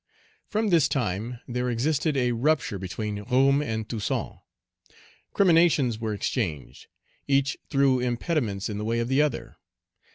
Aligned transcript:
From 0.47 0.69
this 0.69 0.87
time, 0.89 1.39
there 1.47 1.69
existed 1.69 2.17
a 2.17 2.31
rupture 2.31 2.79
between 2.79 3.23
Roume 3.25 3.61
and 3.63 3.87
Toussaint. 3.87 4.37
Criminations 5.31 5.99
were 5.99 6.11
exchanged. 6.15 6.87
Each 7.27 7.55
threw 7.69 7.99
impediments 7.99 8.67
in 8.67 8.79
the 8.79 8.83
way 8.85 8.97
of 8.97 9.09
the 9.09 9.21
other. 9.21 9.57